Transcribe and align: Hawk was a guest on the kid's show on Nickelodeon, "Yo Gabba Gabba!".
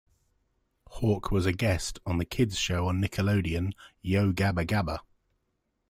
Hawk 0.87 1.29
was 1.29 1.45
a 1.45 1.53
guest 1.53 1.99
on 2.07 2.17
the 2.17 2.25
kid's 2.25 2.57
show 2.57 2.87
on 2.87 2.99
Nickelodeon, 2.99 3.73
"Yo 4.01 4.31
Gabba 4.33 4.65
Gabba!". 4.65 4.97